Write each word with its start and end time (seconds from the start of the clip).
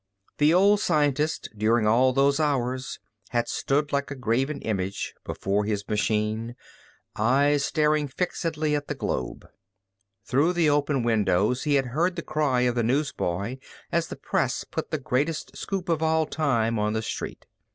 The 0.39 0.51
old 0.51 0.79
scientist, 0.79 1.49
during 1.55 1.85
all 1.85 2.11
those 2.11 2.39
hours, 2.39 2.97
had 3.29 3.47
stood 3.47 3.91
like 3.93 4.09
a 4.09 4.15
graven 4.15 4.59
image 4.63 5.13
before 5.23 5.63
his 5.63 5.87
machine, 5.87 6.55
eyes 7.15 7.63
staring 7.63 8.07
fixedly 8.07 8.73
at 8.75 8.87
the 8.87 8.95
globe. 8.95 9.47
Through 10.25 10.53
the 10.53 10.71
open 10.71 11.03
windows 11.03 11.65
he 11.65 11.75
had 11.75 11.85
heard 11.85 12.15
the 12.15 12.23
cry 12.23 12.61
of 12.61 12.73
the 12.73 12.81
newsboy 12.81 13.59
as 13.91 14.07
the 14.07 14.15
Press 14.15 14.63
put 14.63 14.89
the 14.89 14.97
greatest 14.97 15.55
scoop 15.55 15.87
of 15.87 16.01
all 16.01 16.25
time 16.25 16.79
on 16.79 16.93
the 16.93 17.03
street. 17.03 17.45